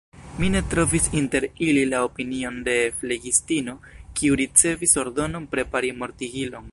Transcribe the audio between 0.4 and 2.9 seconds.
Mi ne trovis inter ili la opinion de